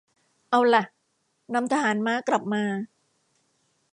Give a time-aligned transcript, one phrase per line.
[0.49, 0.83] เอาล่ะ
[1.53, 2.63] นำทหารม้ากลับมา